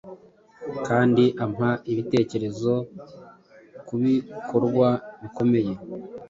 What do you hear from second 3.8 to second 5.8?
kubikorwa bikomeye